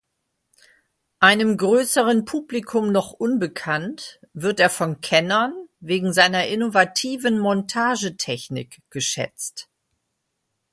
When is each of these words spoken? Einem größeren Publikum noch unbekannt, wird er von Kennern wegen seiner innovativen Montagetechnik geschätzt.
Einem 1.19 1.57
größeren 1.57 2.25
Publikum 2.25 2.91
noch 2.91 3.11
unbekannt, 3.11 4.19
wird 4.33 4.59
er 4.59 4.71
von 4.71 4.99
Kennern 5.01 5.53
wegen 5.79 6.11
seiner 6.11 6.47
innovativen 6.47 7.37
Montagetechnik 7.37 8.81
geschätzt. 8.89 9.69